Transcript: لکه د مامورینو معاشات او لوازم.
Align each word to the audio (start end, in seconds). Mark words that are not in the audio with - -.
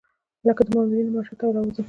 لکه 0.47 0.61
د 0.65 0.67
مامورینو 0.75 1.11
معاشات 1.13 1.39
او 1.45 1.51
لوازم. 1.55 1.79